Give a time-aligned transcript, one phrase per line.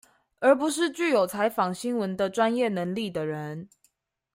[0.39, 3.69] 而不是具有採訪新聞的專業能力的人